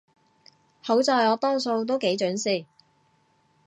[0.81, 2.65] 好在我多數都幾準時